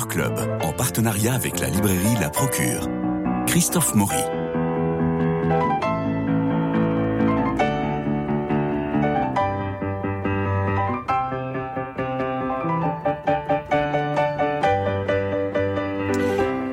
[0.00, 0.32] Club,
[0.62, 2.88] en partenariat avec la librairie La Procure.
[3.46, 4.16] Christophe Maury.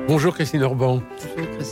[0.08, 1.02] Bonjour Christine Orban.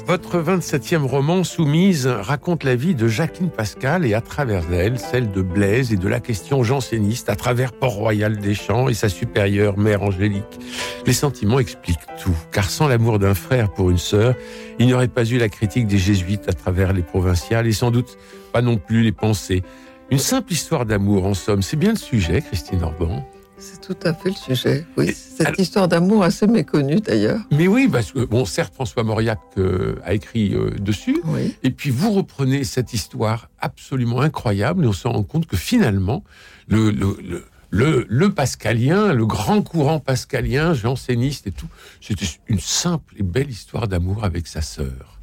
[0.08, 5.30] Votre 27e roman, Soumise, raconte la vie de Jacqueline Pascal et à travers elle, celle
[5.30, 9.76] de Blaise et de la question janséniste à travers Port-Royal des Champs et sa supérieure
[9.76, 10.60] mère Angélique.
[11.04, 14.34] Les sentiments expliquent tout, car sans l'amour d'un frère pour une sœur,
[14.78, 17.90] il n'y aurait pas eu la critique des jésuites à travers les provinciales et sans
[17.90, 18.16] doute
[18.50, 19.62] pas non plus les pensées.
[20.10, 23.28] Une simple histoire d'amour, en somme, c'est bien le sujet, Christine Orban.
[23.58, 24.86] C'est tout à fait le sujet.
[24.96, 27.40] Oui, cette histoire d'amour assez méconnue d'ailleurs.
[27.50, 31.20] Mais oui, parce que bon, certes, François Mauriac euh, a écrit euh, dessus,
[31.62, 36.22] et puis vous reprenez cette histoire absolument incroyable, et on se rend compte que finalement,
[36.68, 41.68] le, le, le, le, pascalien, le grand courant pascalien, janséniste et tout,
[42.00, 45.18] c'était une simple et belle histoire d'amour avec sa sœur.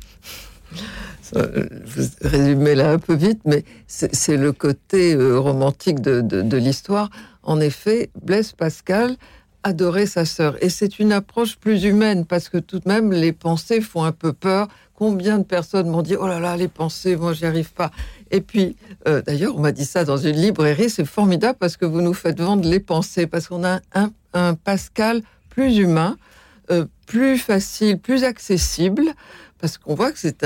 [1.33, 6.57] Vous résumez là un peu vite, mais c'est le côté euh, romantique de, de, de
[6.57, 7.09] l'histoire
[7.45, 9.15] en effet, Blaise Pascal
[9.63, 10.63] adorait sa sœur.
[10.63, 14.11] Et c'est une approche plus humaine, parce que tout de même, les pensées font un
[14.11, 14.67] peu peur.
[14.93, 17.91] Combien de personnes m'ont dit, oh là là, les pensées, moi, j'y arrive pas.
[18.31, 18.75] Et puis,
[19.07, 22.13] euh, d'ailleurs, on m'a dit ça dans une librairie, c'est formidable parce que vous nous
[22.13, 24.11] faites vendre les pensées, parce qu'on a un,
[24.55, 26.17] Pascal plus humain,
[26.69, 29.05] euh, plus facile, plus accessible,
[29.59, 30.45] parce qu'on voit que c'est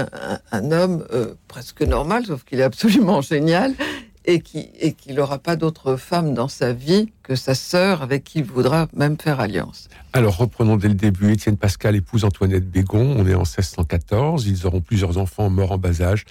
[0.52, 3.74] un, homme euh, presque normal, sauf qu'il est absolument génial,
[4.26, 8.24] et qui et qu'il n'aura pas d'autre femme dans sa vie que sa sœur avec
[8.24, 9.88] qui il voudra même faire alliance.
[10.14, 11.32] Alors reprenons dès le début.
[11.32, 13.16] Étienne Pascal épouse Antoinette Bégon.
[13.18, 14.46] On est en 1614.
[14.48, 16.26] Ils auront plusieurs enfants morts en bas âge.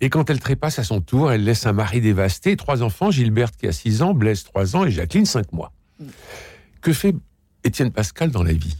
[0.00, 3.56] Et quand elle trépasse à son tour, elle laisse un mari dévasté, trois enfants, Gilberte
[3.56, 5.72] qui a 6 ans, Blaise 3 ans et Jacqueline 5 mois.
[6.80, 7.14] Que fait
[7.64, 8.76] Étienne Pascal dans la vie?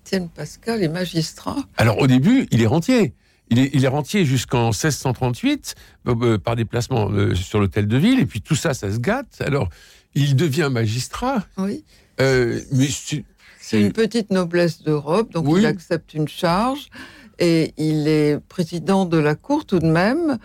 [0.00, 1.56] Étienne Pascal est magistrat.
[1.76, 3.14] Alors au début, il est rentier.
[3.50, 5.74] Il est, rentier jusqu'en 1638
[6.06, 8.98] euh, euh, par déplacement euh, sur l'hôtel de ville, et puis tout ça, ça se
[8.98, 9.40] gâte.
[9.40, 9.70] Alors,
[10.14, 11.44] il devient magistrat.
[11.56, 11.84] Oui.
[12.18, 12.88] mais
[13.60, 16.88] c'est une petite noblesse d'Europe, donc il accepte une charge,
[17.38, 20.38] et il est président de la cour tout de même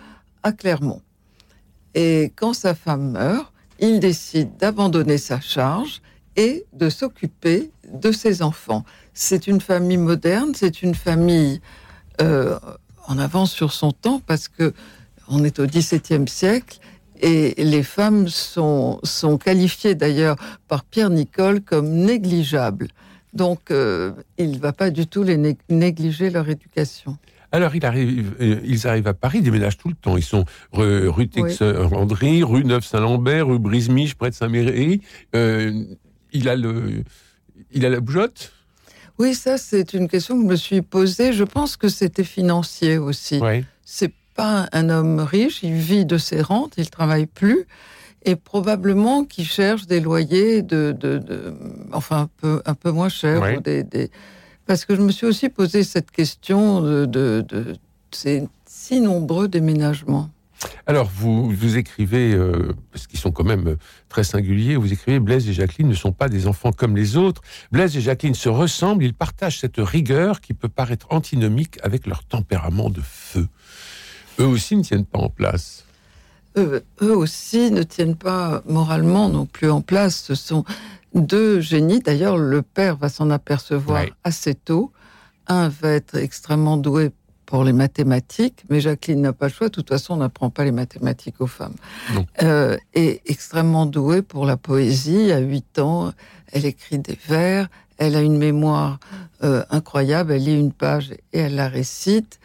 [0.43, 1.01] à Clermont.
[1.95, 6.01] Et quand sa femme meurt, il décide d'abandonner sa charge
[6.35, 8.83] et de s'occuper de ses enfants.
[9.13, 11.61] C'est une famille moderne, c'est une famille
[13.07, 14.73] en avance sur son temps parce que
[15.27, 16.79] on est au XVIIe siècle
[17.21, 20.35] et les femmes sont, sont qualifiées d'ailleurs
[20.67, 22.89] par Pierre Nicole comme négligeables.
[23.33, 25.37] Donc, euh, il ne va pas du tout les
[25.69, 27.17] négliger leur éducation.
[27.51, 30.17] Alors, il arrive, euh, ils arrivent à Paris, ils déménagent tout le temps.
[30.17, 35.01] Ils sont rue, rue Tex-Landry, rue Neuf-Saint-Lambert, rue Brisemiche, près de Saint-Méry.
[35.35, 35.83] Euh,
[36.31, 37.03] il a le,
[37.71, 38.53] il a la bougeotte
[39.19, 41.33] oui, ça, c'est une question que je me suis posée.
[41.33, 43.39] Je pense que c'était financier aussi.
[43.85, 47.67] C'est pas un homme riche, il vit de ses rentes, il travaille plus,
[48.25, 50.95] et probablement qu'il cherche des loyers de,
[51.91, 53.61] enfin un peu, un peu moins chers.
[53.61, 54.09] des,
[54.65, 57.75] Parce que je me suis aussi posé cette question de, de, de
[58.11, 60.29] ces si nombreux déménagements.
[60.85, 63.77] Alors, vous, vous écrivez, euh, parce qu'ils sont quand même euh,
[64.09, 67.41] très singuliers, vous écrivez Blaise et Jacqueline ne sont pas des enfants comme les autres.
[67.71, 72.23] Blaise et Jacqueline se ressemblent, ils partagent cette rigueur qui peut paraître antinomique avec leur
[72.23, 73.47] tempérament de feu.
[74.39, 75.85] Eux aussi ne tiennent pas en place.
[76.55, 80.21] Eux, aussi ne tiennent pas moralement non plus en place.
[80.23, 80.63] Ce sont
[81.15, 81.99] deux génies.
[81.99, 84.91] D'ailleurs, le père va s'en apercevoir assez tôt.
[85.47, 87.11] Un va être extrêmement doué
[87.53, 89.67] pour les mathématiques, mais Jacqueline n'a pas le choix.
[89.67, 91.75] De toute façon, on n'apprend pas les mathématiques aux femmes.
[92.41, 95.31] Euh, et extrêmement douée pour la poésie.
[95.31, 96.13] À 8 ans,
[96.51, 97.67] elle écrit des vers.
[97.99, 98.99] Elle a une mémoire
[99.43, 100.31] euh, incroyable.
[100.31, 102.39] Elle lit une page et elle la récite.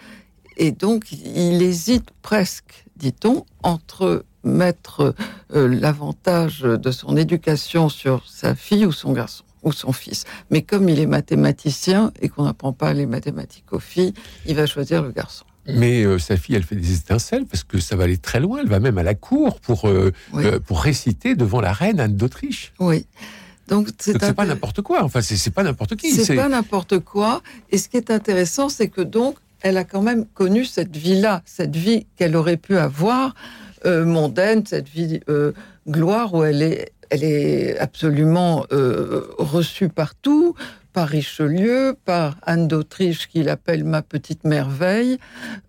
[0.58, 5.14] Et donc, il hésite presque, dit-on, entre mettre
[5.54, 10.24] euh, l'avantage de son éducation sur sa fille ou son garçon ou son fils.
[10.50, 14.14] Mais comme il est mathématicien et qu'on n'apprend pas les mathématiques aux filles,
[14.46, 15.44] il va choisir le garçon.
[15.68, 18.60] Mais euh, sa fille, elle fait des étincelles parce que ça va aller très loin.
[18.60, 22.16] Elle va même à la cour pour, euh, euh, pour réciter devant la reine Anne
[22.16, 22.72] d'Autriche.
[22.78, 23.06] Oui.
[23.68, 25.04] Donc c'est pas n'importe quoi.
[25.04, 26.10] Enfin, c'est pas n'importe qui.
[26.12, 27.42] C'est pas n'importe quoi.
[27.70, 31.42] Et ce qui est intéressant, c'est que donc elle a quand même connu cette vie-là,
[31.44, 33.34] cette vie qu'elle aurait pu avoir
[33.84, 35.20] mondaine, cette vie
[35.86, 40.54] gloire où elle est elle est absolument euh, reçue partout,
[40.92, 45.18] par Richelieu, par Anne d'Autriche qui l'appelle ma petite merveille.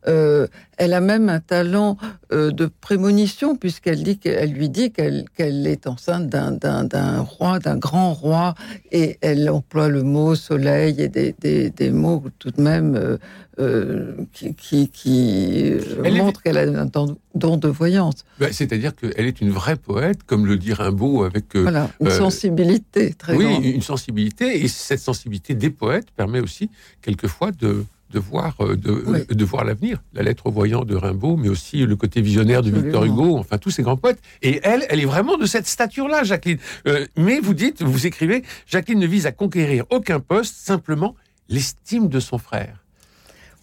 [0.07, 0.47] Euh,
[0.77, 1.97] elle a même un talent
[2.31, 5.27] euh, de prémonition, puisqu'elle dit qu'elle lui dit qu'elle
[5.67, 8.55] est enceinte d'un roi, d'un grand roi,
[8.91, 13.19] et elle emploie le mot soleil et des, des, des mots tout de même
[13.59, 15.77] euh, euh qui, qui, qui
[16.11, 16.89] montrent qu'elle a un
[17.35, 18.25] don de voyance.
[18.39, 23.13] Bah, c'est-à-dire qu'elle est une vraie poète, comme le dit Rimbaud, avec voilà, une sensibilité
[23.13, 23.65] très oui, grande.
[23.65, 26.69] une sensibilité, et cette sensibilité des poètes permet aussi
[27.01, 30.01] quelquefois de de voir, euh, de, de voir l'avenir.
[30.13, 33.57] La lettre au voyant de Rimbaud, mais aussi le côté visionnaire de Victor Hugo, enfin
[33.57, 34.19] tous ces grands poètes.
[34.41, 36.57] Et elle, elle est vraiment de cette stature-là, Jacqueline.
[36.87, 41.15] Euh, mais vous dites, vous écrivez, Jacqueline ne vise à conquérir aucun poste, simplement
[41.49, 42.83] l'estime de son frère.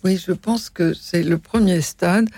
[0.04, 2.28] Oui, je pense que c'est le premier stade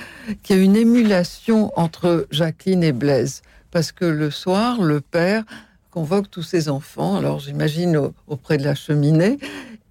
[0.43, 3.43] qu'il y a une émulation entre Jacqueline et Blaise.
[3.71, 5.45] Parce que le soir, le père
[5.91, 9.39] convoque tous ses enfants, alors j'imagine auprès de la cheminée,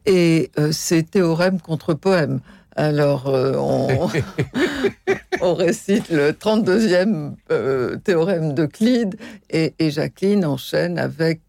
[0.05, 2.39] et euh, c'est théorème contre poème.
[2.77, 4.07] Alors, euh, on,
[5.55, 9.17] récite le 32e euh, théorème d'Euclide
[9.49, 11.41] et, et, Jacqueline enchaîne avec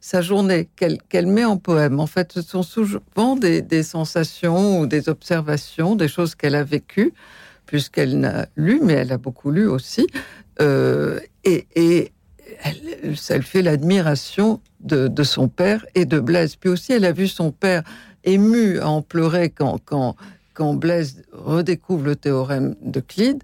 [0.00, 2.00] sa journée qu'elle met en poème.
[2.00, 7.14] En fait, ce sont souvent des, sensations ou des observations, des choses qu'elle a vécues,
[7.64, 10.06] puisqu'elle n'a lu, mais elle a beaucoup lu aussi.
[10.60, 12.12] et, et
[12.62, 16.56] elle, elle fait l'admiration de, son père et de Blaise.
[16.56, 17.82] Puis aussi, elle a vu son père
[18.24, 20.16] ému à en pleurer quand, quand,
[20.54, 23.42] quand Blaise redécouvre le théorème de Clyde.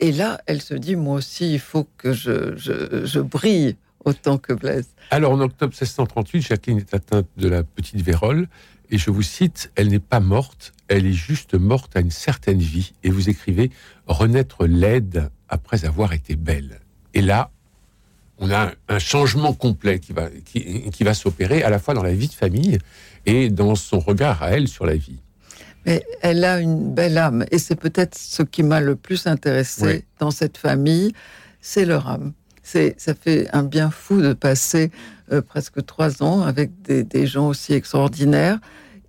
[0.00, 4.88] Et là, elle se dit, moi aussi, il faut que je, brille autant que Blaise.
[5.10, 8.48] Alors, en octobre 1638, Jacqueline est atteinte de la petite vérole.
[8.90, 12.58] Et je vous cite, elle n'est pas morte, elle est juste morte à une certaine
[12.58, 12.92] vie.
[13.02, 13.70] Et vous écrivez,
[14.06, 16.80] renaître laide après avoir été belle.
[17.12, 17.50] Et là,
[18.38, 22.32] on a un changement complet qui, va s'opérer à la fois dans la vie de
[22.32, 22.78] famille
[23.26, 25.18] et dans son regard à elle sur la vie.
[25.88, 30.04] Mais elle a une belle âme, et c'est peut-être ce qui m'a le plus intéressé
[30.18, 31.14] dans cette famille,
[31.62, 32.34] c'est leur âme.
[32.62, 34.90] C'est, ça fait un bien fou de passer
[35.32, 38.58] euh, presque trois ans avec des, gens aussi extraordinaires.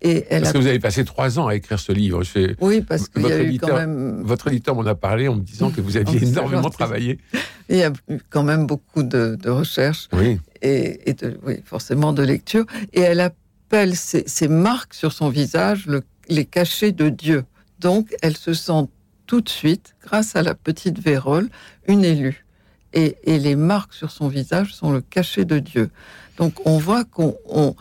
[0.02, 2.24] Et elle parce que vous avez passé trois ans à écrire ce livre.
[2.62, 4.22] oui, parce qu'il y a eu quand même...
[4.24, 7.20] Votre éditeur m'en a parlé en me disant que vous aviez énormément travaillé.
[7.68, 10.40] Il y a eu quand même beaucoup de, recherches oui.
[10.62, 12.66] et, de, oui, forcément de lecture.
[12.94, 15.86] Et elle appelle ces, marques sur son visage
[16.30, 17.46] les cachets de Dieu.
[17.80, 18.88] Donc, elle se sent
[19.28, 21.50] tout de suite, grâce à la petite vérole,
[21.88, 22.46] une élue.
[22.94, 25.92] Et, les marques sur son visage sont le cachet de Dieu.
[26.38, 27.76] Donc, on voit qu'on on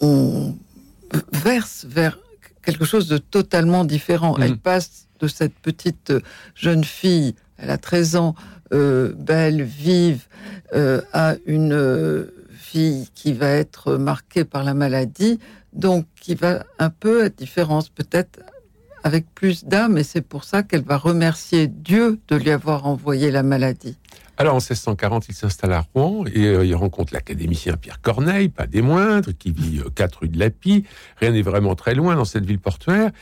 [0.00, 0.54] on
[1.32, 2.18] verse vers
[2.62, 4.36] quelque chose de totalement différent.
[4.38, 4.58] Elle mhm.
[4.58, 6.12] passe de cette petite
[6.54, 8.34] jeune fille, elle a 13 ans,
[8.72, 10.26] euh, belle, vive,
[10.74, 15.38] euh, à une euh, fille qui va être marquée par la maladie,
[15.74, 18.40] donc qui va un peu être différente, peut-être
[19.02, 23.30] avec plus d'âme, et c'est pour ça qu'elle va remercier Dieu de lui avoir envoyé
[23.30, 23.98] la maladie.
[24.36, 28.66] Alors en 1640, il s'installe à Rouen et euh, il rencontre l'académicien Pierre Corneille, pas
[28.66, 30.84] des moindres, qui vit euh, quatre rue de Lapie.
[31.18, 33.12] Rien n'est vraiment très loin dans cette ville portuaire.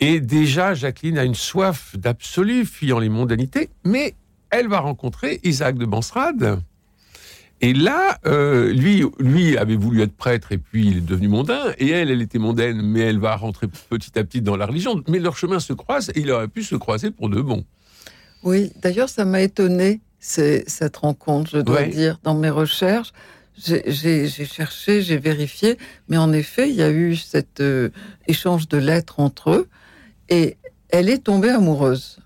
[0.00, 4.14] Et déjà, Jacqueline a une soif d'absolu, fuyant les mondanités, mais
[4.50, 6.60] elle va rencontrer Isaac de Bansrade.
[7.62, 11.72] Et là, euh, lui, lui avait voulu être prêtre et puis il est devenu mondain.
[11.78, 15.02] Et elle, elle était mondaine, mais elle va rentrer petit à petit dans la religion.
[15.08, 17.64] Mais leurs chemins se croisent et il aurait pu se croiser pour de bon.
[18.42, 23.12] Oui, d'ailleurs, ça m'a étonné cette rencontre, je dois dire, dans mes recherches.
[23.56, 25.78] J'ai cherché, j'ai vérifié,
[26.08, 27.88] mais en effet, il y a eu cet euh,
[28.26, 29.68] échange de lettres entre eux,
[30.28, 30.58] et
[30.90, 32.18] elle est tombée amoureuse.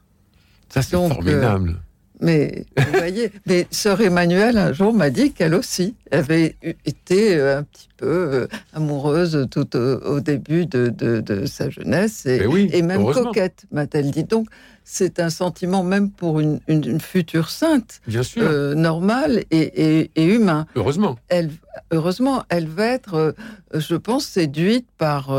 [0.71, 1.81] Ça, c'est formidable.
[2.21, 7.59] Mais vous voyez, mais sœur Emmanuelle un jour m'a dit qu'elle aussi avait été euh,
[7.59, 13.65] un petit peu euh, amoureuse tout au, début de, sa jeunesse et, et même coquette,
[13.73, 14.25] m'a-t-elle dit.
[14.25, 14.49] Donc
[14.85, 16.61] c'est un sentiment même pour une,
[17.01, 18.43] future sainte, Bien sûr.
[18.43, 20.67] Euh, normale et, humain.
[20.75, 21.17] Heureusement.
[21.29, 21.51] Elle,
[21.91, 23.35] heureusement, elle va être,
[23.73, 25.31] je pense, séduite par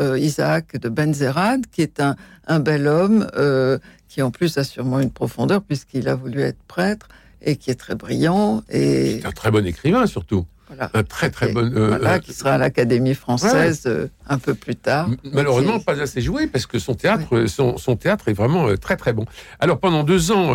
[0.00, 2.14] Isaac de Benzerad, qui est un,
[2.46, 3.26] un bel homme
[4.14, 7.08] qui en plus a sûrement une profondeur puisqu'il a voulu être prêtre
[7.42, 8.62] et qui est très brillant.
[8.70, 10.46] Et un très bon écrivain surtout.
[10.94, 11.64] Un très très bon.
[11.64, 15.08] Euh, voilà, euh, qui sera à l'Académie française euh, un peu plus tard.
[15.32, 19.24] Malheureusement, pas assez joué parce que son théâtre, son, théâtre est vraiment très très bon.
[19.58, 20.54] Alors pendant deux ans,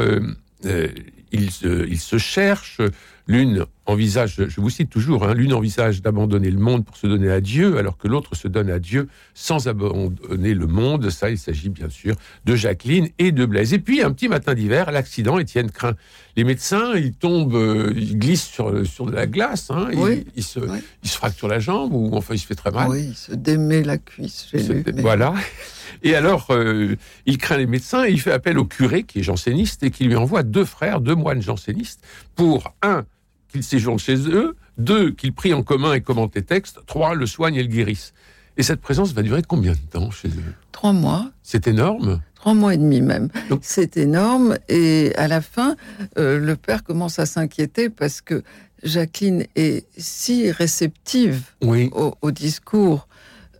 [0.63, 2.79] ils, se cherchent.
[3.27, 7.29] L'une envisage, je vous cite toujours, hein, l'une envisage d'abandonner le monde pour se donner
[7.29, 11.09] à Dieu, alors que l'autre se donne à Dieu sans abandonner le monde.
[11.09, 12.15] Ça, il s'agit bien sûr
[12.45, 13.73] de Jacqueline et de Blaise.
[13.73, 15.95] Et puis, un petit matin d'hiver, l'accident, Étienne craint
[16.35, 19.89] les médecins, ils tombent, euh, ils glissent sur, sur de la glace, hein,
[20.35, 20.59] il, se,
[21.03, 22.87] il se fracture la jambe, ou enfin, il se fait très mal.
[22.87, 24.85] Oui, il se démet la cuisse, lu.
[24.97, 25.33] Voilà.
[26.03, 29.23] Et alors, euh, il craint les médecins et il fait appel au curé, qui est
[29.23, 32.01] janséniste, et qui lui envoie deux frères, deux moines jansénistes,
[32.35, 33.05] pour, un,
[33.49, 37.25] qu'ils séjournent chez eux, deux, qu'ils prient en commun et commentent les textes, trois, le
[37.25, 38.13] soignent et le guérissent.
[38.57, 40.53] Et cette présence va durer combien de temps chez eux?
[40.71, 41.31] Trois mois.
[41.43, 43.29] C'est énorme Trois mois et demi même.
[43.61, 44.57] C'est énorme.
[44.69, 45.75] Et à la fin,
[46.17, 48.43] euh, le père commence à s'inquiéter parce que
[48.83, 53.09] Jacqueline est si réceptive au, discours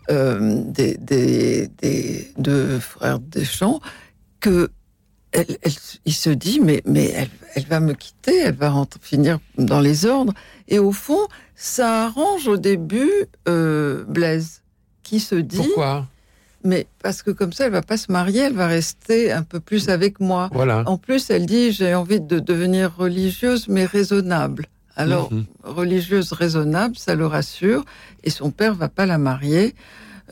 [0.10, 3.82] euh, des, des, deux frères Deschamps
[4.40, 4.70] que
[6.06, 7.30] il se dit mais, mais elle,
[7.68, 10.34] va me quitter, elle va finir dans les ordres.
[10.68, 13.12] Et au fond, ça arrange au début
[13.48, 14.62] euh, Blaise,
[15.04, 15.58] qui se dit...
[15.58, 16.08] Pourquoi?
[16.64, 19.60] Mais parce que comme ça, elle va pas se marier, elle va rester un peu
[19.60, 20.50] plus avec moi.
[20.52, 20.84] Voilà.
[20.88, 24.66] En plus, elle dit j'ai envie de devenir religieuse, mais raisonnable.
[24.98, 25.46] Alors, mhm.
[25.64, 27.86] religieuse raisonnable, ça le rassure,
[28.26, 29.74] et son père va pas la marier.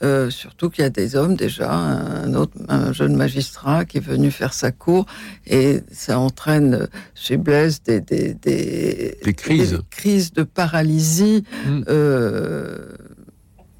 [0.04, 4.02] Euh, surtout qu'il y a des hommes déjà, un autre, un jeune magistrat qui est
[4.02, 5.06] venu faire sa cour
[5.46, 9.74] et ça entraîne chez Blaise des, des, des, des crises.
[9.74, 11.44] Des crises de paralysie.
[11.66, 11.82] Mm.
[11.90, 12.90] Euh,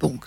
[0.00, 0.24] donc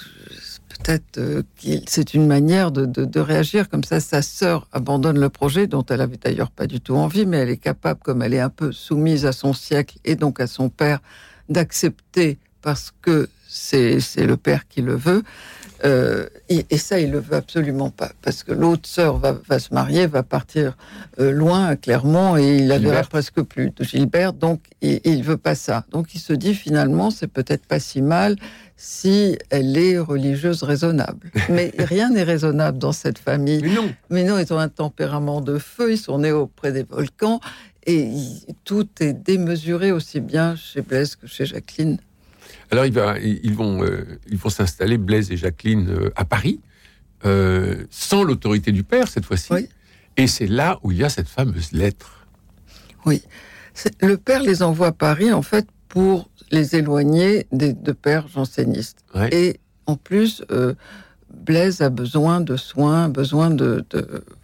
[0.81, 4.00] peut-être euh, que c'est une manière de, de, de, réagir comme ça.
[4.00, 7.50] Sa sœur abandonne le projet dont elle avait d'ailleurs pas du tout envie, mais elle
[7.50, 10.69] est capable, comme elle est un peu soumise à son siècle et donc à son
[10.69, 11.00] père,
[11.50, 15.24] d'accepter parce que c'est le père qui le veut.
[15.84, 19.74] Euh, et, ça, il le veut absolument pas, parce que l'autre sœur va, va, se
[19.74, 20.77] marier, va partir
[21.20, 25.38] euh, loin, à Clermont, et il verra presque plus de Gilbert, donc il, il veut
[25.38, 25.86] pas ça.
[25.91, 28.36] Donc il se dit finalement, c'est peut-être pas si mal
[28.84, 31.32] si elle est religieuse raisonnable.
[31.50, 33.62] Mais rien n'est raisonnable dans cette famille.
[33.62, 33.94] Mais non.
[34.10, 37.39] Mais non, ils ont un tempérament de feu, ils sont nés auprès des volcans,
[37.86, 38.12] et
[38.63, 41.98] tout est démesuré aussi bien chez Blaise que chez Jacqueline.
[42.72, 42.94] Alors ils,
[43.54, 46.62] vont, euh, ils vont s'installer, Blaise et Jacqueline, euh, à Paris,
[47.25, 49.68] euh, sans l'autorité du père cette fois-ci.
[50.16, 52.25] Et c'est là où il y a cette fameuse lettre.
[53.06, 53.24] Oui.
[54.01, 59.00] Le père les envoie à Paris, en fait, pour les éloigner des deux pères jansénistes.
[59.32, 60.44] Et en plus,
[61.34, 63.86] Blaise a besoin de soins, besoin de,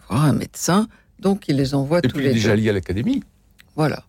[0.10, 0.88] voir un médecin,
[1.20, 2.30] donc il les envoie tous les deux.
[2.32, 3.24] Et déjà lié à l'académie.
[3.76, 4.04] Voilà.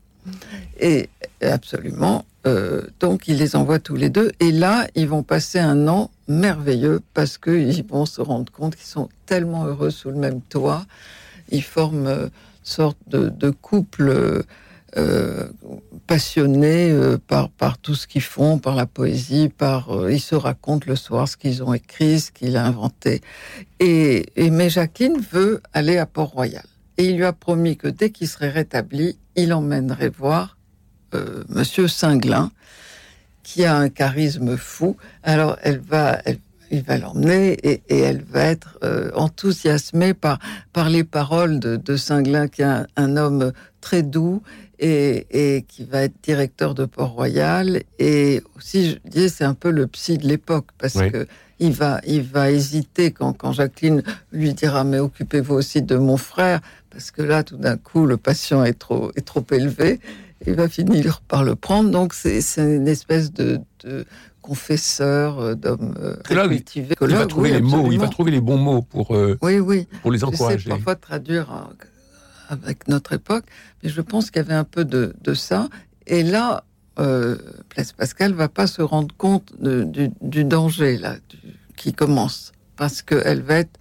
[0.80, 1.08] Et
[1.42, 2.24] absolument.
[2.46, 4.32] Euh, donc, il les envoie tous les deux.
[4.40, 8.86] Et là, ils vont passer un an merveilleux parce qu'ils vont se rendre compte qu'ils
[8.86, 10.86] sont tellement heureux sous le même toit.
[11.50, 12.28] Ils forment une euh,
[12.62, 14.44] sorte de, couple
[14.96, 15.48] euh,
[16.06, 16.94] passionné
[17.26, 21.36] par, tout ce qu'ils font, par la poésie, par ils se racontent le soir ce
[21.36, 23.22] qu'ils ont écrit, ce qu'il a inventé.
[23.80, 26.64] Et, et mais Jacqueline veut aller à Port-Royal.
[26.98, 30.57] Et il lui a promis que dès qu'il serait rétabli, il emmènerait voir
[31.14, 32.50] euh, Monsieur Singlin,
[33.42, 34.96] qui a un charisme fou.
[35.22, 36.20] Alors, elle va,
[36.70, 40.38] il va l'emmener et, elle va être euh, enthousiasmée par,
[40.72, 44.42] par les paroles de, de Singlin, qui est un, homme très doux
[44.78, 47.82] et, qui va être directeur de Port-Royal.
[47.98, 51.26] Et aussi, je dis, c'est un peu le psy de l'époque, parce que
[51.60, 56.16] il va, il va hésiter quand, quand Jacqueline lui dira, mais occupez-vous aussi de mon
[56.16, 56.60] frère,
[56.90, 60.00] parce que là, tout d'un coup, le patient est trop, est trop élevé
[60.46, 61.90] il va finir par le prendre.
[61.90, 63.60] Donc c'est une espèce de,
[64.42, 66.94] confesseur, euh, d'homme euh, cultivé.
[67.00, 69.86] Il, va trouver les mots, il va trouver les bons mots pour, euh, oui, oui.
[70.02, 70.58] pour les encourager.
[70.58, 71.68] Je parfois traduire
[72.48, 73.44] avec notre époque,
[73.82, 75.68] mais je pense qu'il y avait un peu de, ça.
[76.06, 76.64] Et là,
[76.98, 77.36] euh,
[77.68, 81.16] Place Pascal va pas se rendre compte du, danger là
[81.76, 83.78] qui commence parce qu'elle va être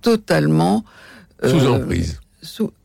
[0.00, 0.84] totalement
[1.44, 2.18] sous emprise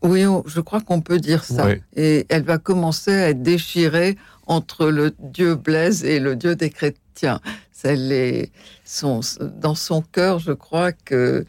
[0.02, 1.68] oui, je crois qu'on peut dire ça.
[1.96, 4.16] Et elle va commencer à être déchirée
[4.46, 7.40] entre le Dieu Blaise et le Dieu des chrétiens.
[7.84, 8.50] est
[8.84, 9.20] son,
[9.60, 11.44] dans son cœur, je crois que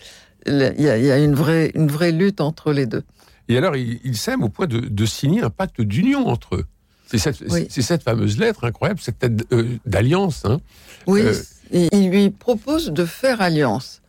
[0.48, 3.04] il y, a, une vraie, une vraie lutte entre les deux.
[3.48, 6.66] Et alors, il, s'aiment au point de, signer un pacte d'union entre eux.
[7.08, 10.44] C'est cette, fameuse lettre incroyable, cette lettre euh, d'alliance.
[10.46, 10.60] Hein.
[11.08, 11.34] Oui, euh,
[11.72, 14.02] il lui propose de faire alliance.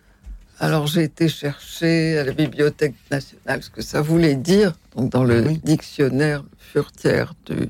[0.58, 5.25] Alors j'ai été chercher à la Bibliothèque nationale ce que ça voulait dire, donc dans
[5.25, 7.68] le dictionnaire furtière du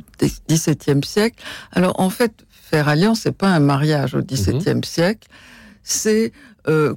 [0.48, 1.42] XVIIe siècle.
[1.72, 4.84] Alors en fait, faire alliance, c'est pas un mariage au XVIIe mhm.
[4.84, 5.28] siècle,
[5.82, 6.32] c'est
[6.68, 6.94] euh,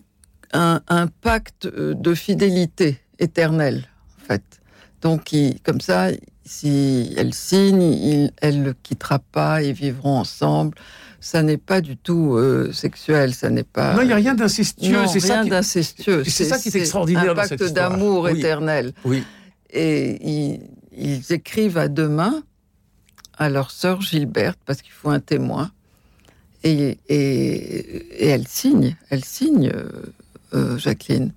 [0.53, 3.85] un, pacte euh, de fidélité éternelle,
[4.19, 4.43] en fait.
[5.01, 6.09] Donc comme ça,
[6.49, 10.75] si elle signe, elle ne le quittera pas, ils vivront ensemble.
[11.21, 13.93] Ça n'est pas du tout euh, sexuel, ça n'est pas.
[13.93, 15.05] Non, il n'y a rien d'incestueux.
[15.05, 16.23] C'est rien d'incestueux.
[16.25, 18.93] C'est ça qui est extraordinaire un pacte d'amour éternel.
[19.05, 19.23] Oui.
[19.69, 20.59] Et
[20.91, 22.41] ils, écrivent à deux mains
[23.37, 25.69] à leur sœur Gilberte parce qu'il faut un témoin.
[26.63, 29.87] Et, et, elle signe, elle signe, euh,
[30.55, 31.31] euh, Jacqueline.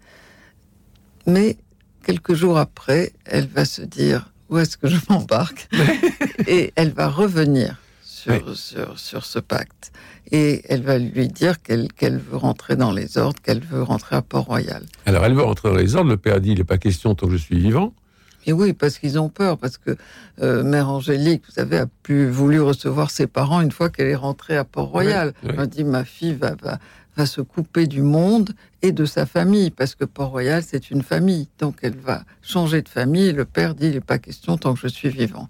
[1.26, 1.58] Mais
[2.04, 5.68] quelques jours après, elle va se dire où est-ce que je m'embarque
[6.46, 8.56] Et elle va revenir sur,
[8.96, 9.92] sur, ce pacte.
[10.30, 14.22] Et elle va lui dire qu'elle veut rentrer dans les ordres, qu'elle veut rentrer à
[14.22, 14.84] Port-Royal.
[15.06, 17.26] Alors elle veut rentrer dans les ordres, le père dit il n'est pas question tant
[17.26, 17.94] que je suis vivant.
[18.44, 19.96] Et oui, parce qu'ils ont peur, parce que
[20.42, 24.16] euh, Mère Angélique, vous savez, a plus voulu recevoir ses parents une fois qu'elle est
[24.16, 25.32] rentrée à Port-Royal.
[25.48, 26.78] Elle a dit ma fille va, va,
[27.16, 31.48] va se couper du monde et de sa famille, parce que Port-Royal, c'est une famille.
[31.58, 33.28] Donc elle va changer de famille.
[33.28, 35.48] Et le père dit, il n'est pas question tant que je suis vivant.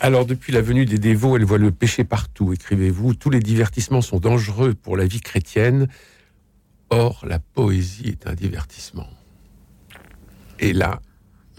[0.00, 3.14] Alors, depuis la venue des dévots, elle voit le péché partout, écrivez-vous.
[3.14, 5.88] Tous les divertissements sont dangereux pour la vie chrétienne.
[6.90, 9.08] Or, la poésie est un divertissement.
[10.60, 11.00] Et là,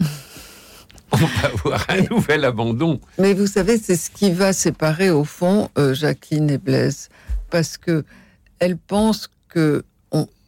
[1.12, 2.98] on va avoir un nouvel abandon.
[3.18, 7.10] Mais vous savez, c'est ce qui va séparer, au fond, euh, Jacqueline et Blaise.
[7.50, 8.04] Parce que
[8.60, 9.84] elle pense que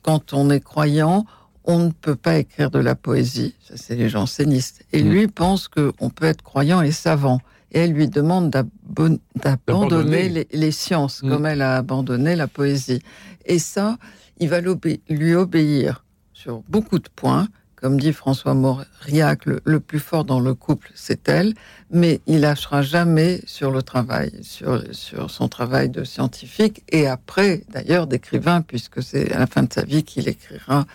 [0.02, 1.24] quand on est croyant,
[1.64, 3.54] on ne peut pas écrire de la poésie.
[3.62, 4.84] Ça, c'est les jansénistes.
[4.92, 5.10] Et mm.
[5.10, 7.40] lui pense qu'on peut être croyant et savant.
[7.72, 11.28] Et elle lui demande d'abandonner les, sciences, mm.
[11.30, 13.02] comme elle a abandonné la poésie.
[13.46, 13.96] Et ça,
[14.38, 17.48] il va lui obéir sur beaucoup de points
[17.82, 21.52] comme dit François Mauriac, le, plus fort dans le couple, c'est elle,
[21.90, 24.84] mais il lâchera jamais sur le travail, sur,
[25.28, 29.82] son travail de scientifique et après, d'ailleurs, d'écrivain, puisque c'est à la fin de sa
[29.82, 30.86] vie qu'il écrira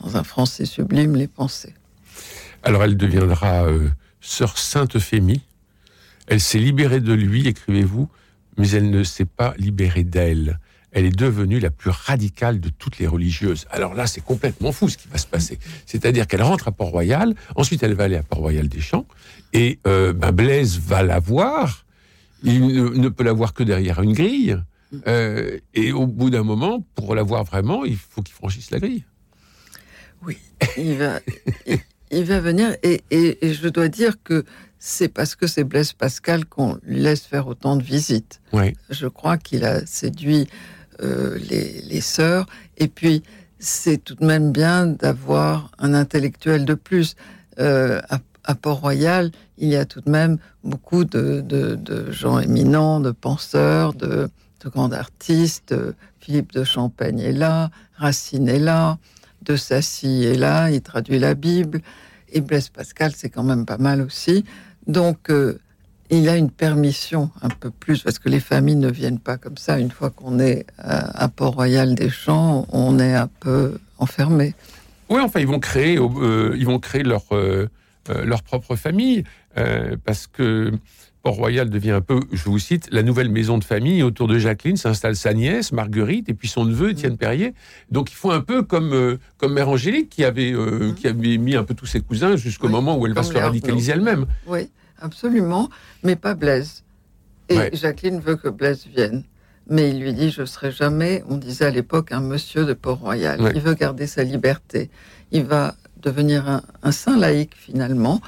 [0.00, 1.74] dans un français sublime les pensées.
[2.62, 3.90] Alors elle deviendra euh,
[4.22, 5.42] sœur Sainte Fémie.
[6.26, 8.08] Elle s'est libérée de lui, écrivez-vous,
[8.56, 10.58] mais elle ne s'est pas libérée d'elle
[10.94, 13.66] elle est devenue la plus radicale de toutes les religieuses.
[13.70, 15.58] Alors là, c'est complètement fou ce qui va se passer.
[15.86, 19.04] C'est-à-dire qu'elle rentre à Port-Royal, ensuite elle va aller à Port-Royal des Champs,
[19.52, 21.84] et euh, ben Blaise va la voir.
[22.44, 24.56] Il ne, peut la voir que derrière une grille.
[25.08, 28.78] Euh, et au bout d'un moment, pour la voir vraiment, il faut qu'il franchisse la
[28.78, 29.04] grille.
[30.24, 30.38] Oui,
[30.76, 31.20] il va,
[32.10, 32.76] il, va venir.
[32.82, 34.44] Et, et, je dois dire que
[34.78, 38.40] c'est parce que c'est Blaise Pascal qu'on lui laisse faire autant de visites.
[38.52, 38.74] Oui.
[38.90, 40.46] Je crois qu'il a séduit
[41.02, 42.46] euh, les, sœurs.
[42.78, 43.22] Et puis,
[43.58, 47.16] c'est tout de même bien d'avoir un intellectuel de plus.
[47.58, 48.00] Euh,
[48.44, 51.42] à, Port-Royal, il y a tout de même beaucoup de,
[52.10, 54.28] gens éminents, de penseurs, de,
[54.66, 55.74] grands artistes.
[56.20, 58.98] Philippe de Champagne est là, Racine est là,
[59.42, 61.80] De Sassy est là, il traduit la Bible.
[62.32, 64.44] Et Blaise Pascal, c'est quand même pas mal aussi.
[64.86, 65.58] Donc, euh,
[66.10, 69.56] il a une permission un peu plus, parce que les familles ne viennent pas comme
[69.56, 69.78] ça.
[69.78, 74.54] Une fois qu'on est à, Port-Royal des Champs, on est un peu enfermé.
[75.08, 77.68] Oui, enfin, ils vont créer, euh, ils vont créer leur, euh,
[78.10, 79.24] euh, leur propre famille,
[80.04, 80.72] parce que
[81.22, 84.02] Port-Royal devient un peu, je vous cite, la nouvelle maison de famille.
[84.02, 87.54] Autour de Jacqueline s'installe sa nièce, Marguerite, et puis son neveu, Étienne Perrier.
[87.90, 90.52] Donc, ils font un peu comme, comme Mère Angélique, qui avait,
[90.96, 93.92] qui avait mis un peu tous ses cousins jusqu'au moment où elle va se radicaliser
[93.92, 94.26] elle-même.
[94.46, 94.68] Oui
[95.00, 95.68] absolument,
[96.02, 96.84] mais pas Blaise.
[97.48, 99.24] Et Jacqueline veut que Blaise vienne.
[99.68, 103.52] Mais il lui dit, je serai jamais, on disait à l'époque, un monsieur de Port-Royal.
[103.54, 104.90] Il veut garder sa liberté.
[105.30, 108.20] Il va devenir un, saint laïque, finalement.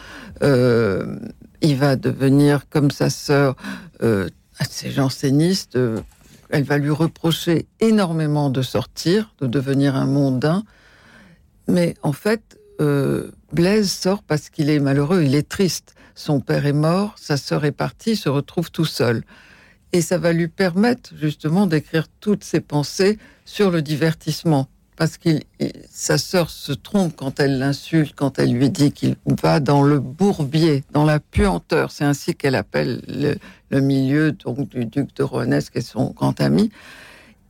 [0.42, 1.18] Euh,
[1.60, 3.56] il va devenir, comme sa sœur,
[4.02, 5.76] euh, assez janséniste.
[5.76, 6.00] Euh,
[6.48, 10.64] elle va lui reprocher énormément de sortir, de devenir un mondain.
[11.68, 15.94] Mais en fait, euh, Blaise sort parce qu'il est malheureux, il est triste.
[16.14, 19.22] Son père est mort, sa sœur est partie, se retrouve tout seul.
[19.92, 24.68] Et ça va lui permettre justement d'écrire toutes ses pensées sur le divertissement.
[24.96, 25.40] Parce que
[25.90, 30.00] sa sœur se trompe quand elle l'insulte, quand elle lui dit qu'il va dans le
[30.00, 31.90] bourbier, dans la puanteur.
[31.90, 33.02] C'est ainsi qu'elle appelle
[33.70, 36.70] le, milieu donc, du duc de Rohanès, qui est son grand ami.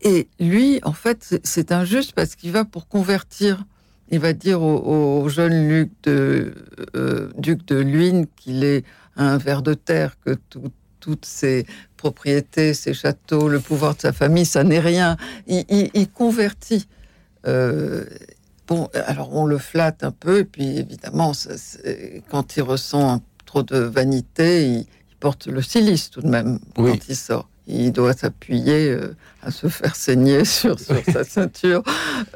[0.03, 3.65] Et lui, en fait, c'est injuste parce qu'il va pour convertir
[4.11, 6.55] il va dire au, jeune Luc de,
[6.95, 8.85] euh, duc de Luynes qu'il est
[9.17, 10.37] un ver de terre, que
[11.01, 11.67] toutes ses
[11.97, 15.17] propriétés, ses châteaux, le pouvoir de sa famille, ça n'est rien.
[15.47, 16.89] Il, convertit.
[17.47, 18.05] Euh,
[18.67, 21.33] bon, alors on le flatte un peu, et puis évidemment,
[22.29, 24.87] quand il ressent trop de vanité, il,
[25.19, 29.69] porte le silice tout de même quand il sort il doit s'appuyer euh, à se
[29.69, 31.83] faire saigner sur, sa ceinture.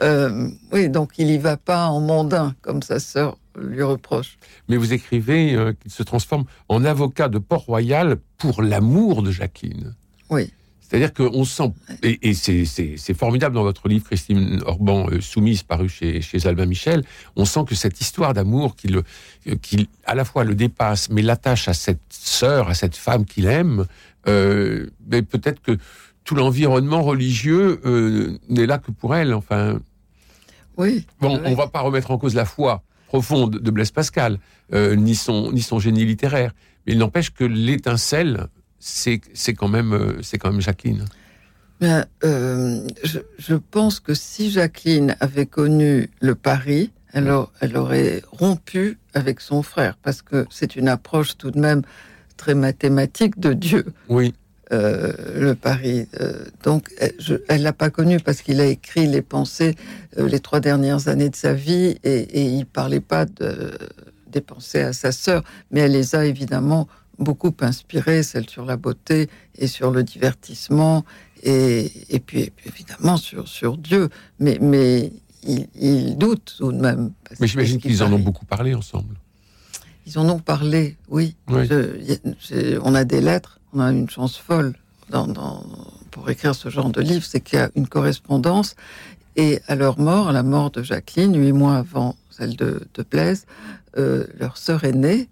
[0.03, 4.38] Euh, oui, donc il y va pas en mondain comme sa sœur lui reproche.
[4.69, 9.95] Mais vous écrivez euh, qu'il se transforme en avocat de Port-Royal pour l'amour de Jacqueline.
[10.31, 10.53] Oui.
[10.81, 16.21] C'est-à-dire qu'on sent, et, c'est formidable dans votre livre, Christine Orban, euh, Soumise, paru chez,
[16.21, 17.05] chez Albin Michel,
[17.37, 18.93] on sent que cette histoire d'amour qui,
[19.62, 23.47] qui, à la fois le dépasse, mais l'attache à cette sœur, à cette femme qu'il
[23.47, 23.87] aime,
[24.26, 25.78] mais peut-être que
[26.24, 27.80] tout l'environnement religieux
[28.48, 29.35] n'est là que pour elle.
[29.35, 29.80] Enfin,
[30.76, 31.06] oui.
[31.20, 34.38] Bon, on va pas remettre en cause la foi profonde de Blaise Pascal,
[34.72, 36.52] ni son ni son génie littéraire,
[36.87, 38.48] mais il n'empêche que l'étincelle
[38.80, 41.04] c'est quand même euh, c'est quand même Jacqueline.
[41.83, 49.40] Euh, je, pense que si Jacqueline avait connu le Paris, elle, elle aurait rompu avec
[49.40, 51.80] son frère parce que c'est une approche tout de même
[52.40, 53.85] très mathématique de Dieu.
[54.09, 54.35] Oui.
[54.72, 56.07] Euh, le Paris.
[56.62, 56.90] donc,
[57.48, 59.74] elle l'a pas connu parce qu'il a écrit les pensées
[60.16, 63.72] les trois dernières années de sa vie et, et il parlait pas de,
[64.31, 66.87] des pensées à sa sœur, mais elle les a évidemment
[67.18, 71.05] beaucoup inspiré, celle sur la beauté et sur le divertissement,
[71.42, 74.09] et, et, puis, évidemment sur, sur Dieu.
[74.38, 77.12] Mais, mais ils, doutent tout de même.
[77.38, 79.16] Mais j'imagine qu'ils en ont beaucoup parlé ensemble.
[80.11, 81.37] Ils en ont parlé, oui.
[81.49, 84.75] on a des lettres, on a une chance folle
[85.09, 85.64] dans,
[86.11, 88.75] pour écrire ce genre de livre, c'est qu'il y a une correspondance.
[89.37, 93.05] Et à leur mort, à la mort de Jacqueline, huit mois avant celle de, de
[93.09, 93.46] Blaise,
[93.96, 95.29] euh, leur sœur aînée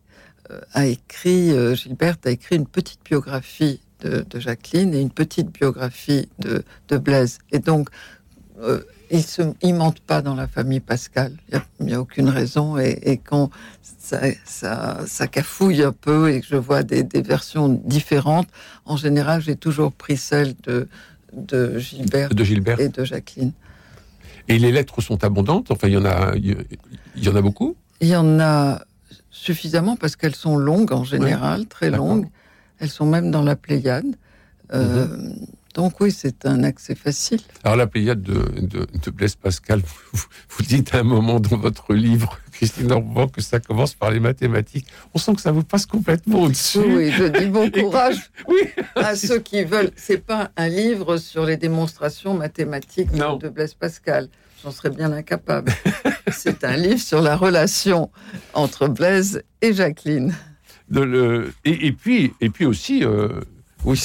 [0.53, 5.51] euh, a écrit, euh, Gilberte a écrit une petite biographie de, Jacqueline et une petite
[5.51, 6.63] biographie de,
[6.99, 7.39] Blaise.
[7.51, 7.89] Et donc,
[8.61, 11.33] euh, ils ne mentent pas dans la famille Pascal.
[11.81, 12.79] Il n'y a, aucune raison.
[12.79, 13.51] Et, quand
[13.83, 14.21] ça,
[15.07, 18.49] ça, cafouille un peu et que je vois des, versions différentes,
[18.85, 20.89] en général, j'ai toujours pris celle de,
[21.33, 23.53] de, Gilbert, de Gilbert et de Jacqueline.
[24.49, 25.71] Et les lettres sont abondantes?
[25.71, 26.57] Enfin, il y en a, il
[27.17, 27.77] y en a beaucoup?
[28.01, 28.83] Il y en a
[29.31, 32.29] suffisamment parce qu'elles sont longues en général, très longues.
[32.79, 34.17] Elles sont même dans la Pléiade.
[34.73, 35.47] Euh, mhm.
[35.79, 37.39] Donc oui, c'est un accès facile.
[37.63, 39.81] Alors la Pléiade de, de, Blaise Pascal,
[40.13, 44.19] vous, dites à un moment dans votre livre, Christine Orban, que ça commence par les
[44.19, 44.89] mathématiques.
[45.15, 46.81] On sent que ça vous passe complètement au-dessus.
[46.81, 48.17] Oui, je dis bon courage
[48.49, 48.59] oui.
[48.97, 49.93] à ceux qui veulent.
[49.95, 54.29] C'est pas un livre sur les démonstrations mathématiques de Blaise Pascal.
[54.65, 55.73] J'en serais bien incapable.
[56.33, 58.11] C'est un livre sur la relation
[58.53, 60.35] entre Blaise et Jacqueline.
[60.91, 61.53] De le...
[61.65, 63.29] et, puis, et puis aussi, euh,
[63.85, 64.03] oui,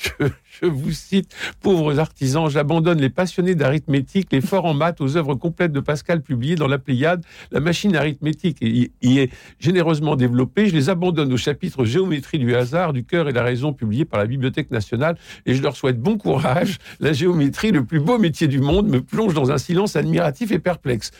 [0.00, 0.28] je,
[0.62, 5.34] je vous cite, pauvres artisans, j'abandonne les passionnés d'arithmétique, les forts en maths aux œuvres
[5.34, 7.24] complètes de Pascal publiées dans la Pléiade.
[7.50, 10.68] La machine arithmétique y est généreusement développée.
[10.68, 14.18] Je les abandonne au chapitre Géométrie du hasard, du cœur et la raison publié par
[14.18, 16.78] la Bibliothèque nationale et je leur souhaite bon courage.
[17.00, 20.58] La géométrie, le plus beau métier du monde, me plonge dans un silence admiratif et
[20.58, 21.10] perplexe.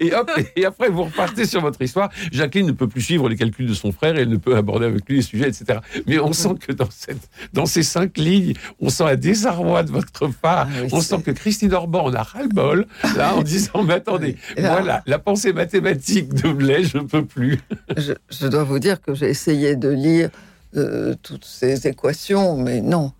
[0.00, 2.10] Et, hop, et après vous repartez sur votre histoire.
[2.32, 4.86] Jacqueline ne peut plus suivre les calculs de son frère et elle ne peut aborder
[4.86, 5.80] avec lui les sujets, etc.
[6.06, 10.68] Mais on sent que dans ces cinq lignes, on sent un désarroi de votre part.
[10.70, 15.02] Ah on sent que Christine Orban en a ras-le-bol, là, en disant, mais attendez, voilà,
[15.06, 17.60] la pensée mathématique de Blaise, je ne peux plus.
[17.96, 20.30] je, dois vous dire que j'ai essayé de lire
[20.76, 23.12] euh, toutes ces équations, mais non,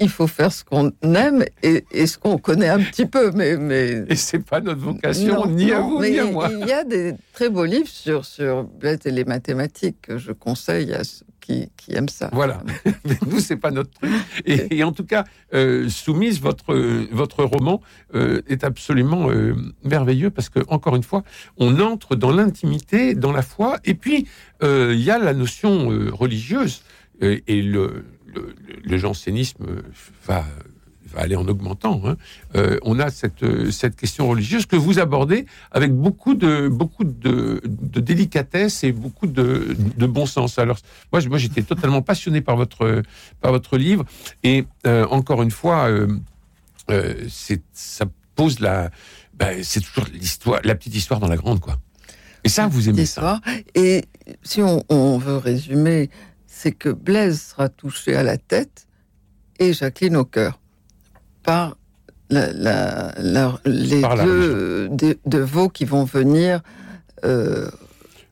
[0.00, 4.04] il, faut faire ce qu'on aime et, ce qu'on connaît un petit peu, mais, mais...
[4.08, 6.48] Et c'est pas notre vocation, ni à vous, ni à moi.
[6.50, 10.32] Il y a des très beaux livres sur, sur Blaise et les mathématiques que je
[10.32, 11.02] conseille à
[11.46, 12.30] ceux qui, aiment ça.
[12.32, 12.62] Voilà.
[13.04, 14.10] mais nous, c'est pas notre truc.
[14.46, 16.74] Et, en tout cas, euh, Soumise, votre,
[17.12, 17.80] votre roman
[18.14, 19.54] euh, est absolument euh,
[19.84, 21.24] merveilleux parce que, encore une fois,
[21.56, 24.26] on entre dans l'intimité, dans la foi, et puis
[24.62, 26.84] il y a la notion religieuse
[27.20, 28.06] et le,
[28.82, 29.66] le, jansénisme
[30.26, 30.46] va,
[31.14, 32.02] va aller en augmentant.
[32.04, 32.16] Hein.
[32.54, 37.60] Euh, on a cette, cette question religieuse que vous abordez avec beaucoup de, beaucoup de,
[38.00, 40.58] délicatesse et beaucoup de, bon sens.
[40.58, 40.78] Alors,
[41.12, 43.02] moi, moi j'étais totalement passionné par votre,
[43.40, 44.04] par votre livre.
[44.42, 45.88] Et euh, encore une fois,
[46.90, 47.28] euh,
[47.72, 48.90] ça pose la.
[49.34, 51.78] Ben, c'est toujours l'histoire, la petite histoire dans la grande, quoi.
[52.44, 53.40] Et ça, vous aimez ça?
[53.74, 54.04] Et
[54.42, 56.10] si on, on veut résumer
[56.54, 58.86] c'est que Blaise sera touché à la tête
[59.58, 60.60] et Jacqueline au cœur
[61.44, 61.76] par
[62.30, 66.60] les deux de, veaux qui vont venir
[67.24, 67.70] euh,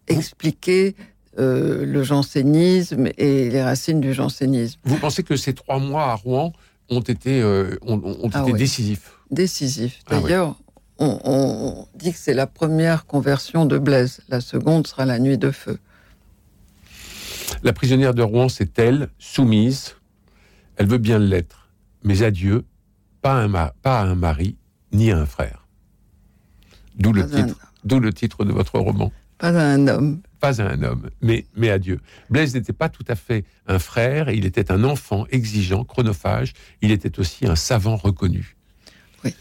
[0.08, 0.96] expliquer
[1.38, 4.80] euh, le jansénisme et les racines du jansénisme.
[4.84, 6.52] Vous pensez que ces trois mois à Rouen
[6.90, 8.02] ont été, euh, ont,
[8.34, 9.12] ah été décisifs?
[9.30, 10.00] Décisifs.
[10.06, 10.56] Ah D'ailleurs,
[10.98, 14.20] on, on dit que c'est la première conversion de Blaise.
[14.28, 15.78] La seconde sera la nuit de feu.
[17.62, 19.94] La prisonnière de Rouen, c'est elle, soumise.
[20.76, 21.68] Elle veut bien l'être,
[22.02, 22.64] mais à Dieu,
[23.22, 23.50] pas un,
[23.82, 24.56] pas un mari,
[24.92, 25.66] ni un frère.
[26.96, 27.56] D'où le titre.
[27.84, 29.10] D'où le titre de votre roman.
[29.38, 30.20] Pas à un homme.
[30.38, 32.00] Pas à un homme, mais, mais à Dieu.
[32.30, 36.90] Blaise n'était pas tout à fait un frère, il était un enfant exigeant, chronophage, il
[36.90, 38.56] était aussi un savant reconnu.
[39.24, 39.34] Oui.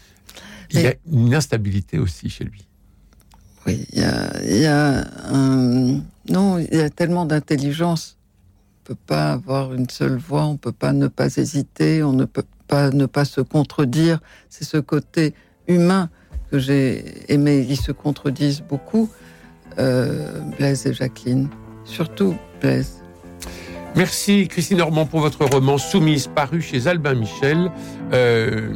[0.70, 2.66] Il y a une instabilité aussi chez lui.
[3.66, 6.00] Oui, il y a, il y a un...
[6.28, 8.16] Non, il y a tellement d'intelligence.
[8.88, 12.02] On ne peut pas avoir une seule voix, on ne peut pas ne pas hésiter,
[12.02, 14.20] on ne peut ne pas se contredire.
[14.48, 15.34] C'est ce côté
[15.68, 16.08] humain
[16.50, 17.66] que j'ai aimé.
[17.68, 19.08] Ils se contredisent beaucoup,
[19.78, 21.48] euh, Blaise et Jacqueline.
[21.84, 23.02] Surtout Blaise.
[23.94, 27.70] Merci Christine Normand pour votre roman Soumise paru chez Albin Michel.
[28.12, 28.72] Euh,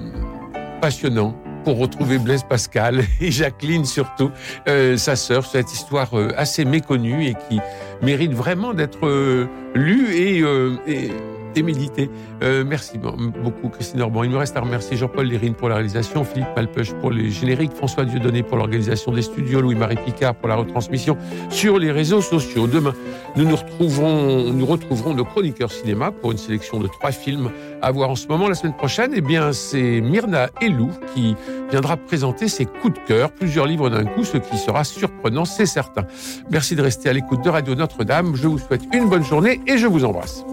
[0.82, 4.30] passionnant, pour retrouver Blaise Pascal et Jacqueline surtout,
[4.68, 7.60] euh, sa sœur, cette histoire euh, assez méconnue et qui
[8.02, 11.10] mérite vraiment d'être lue et
[11.56, 12.10] et méditer.
[12.42, 14.24] Euh, merci beaucoup, Christine Orban.
[14.24, 17.72] Il me reste à remercier Jean-Paul Lérine pour la réalisation, Philippe Malpeuch pour les génériques,
[17.72, 21.16] François Dieudonné pour l'organisation des studios, Louis-Marie Picard pour la retransmission
[21.50, 22.66] sur les réseaux sociaux.
[22.66, 22.94] Demain,
[23.36, 27.50] nous nous retrouverons, nous retrouverons nos chroniqueurs cinéma pour une sélection de trois films
[27.82, 28.48] à voir en ce moment.
[28.48, 31.36] La semaine prochaine, eh bien, c'est Myrna Elou qui
[31.70, 35.66] viendra présenter ses coups de cœur, plusieurs livres d'un coup, ce qui sera surprenant, c'est
[35.66, 36.06] certain.
[36.50, 38.34] Merci de rester à l'écoute de Radio Notre-Dame.
[38.36, 40.44] Je vous souhaite une bonne journée et je vous embrasse.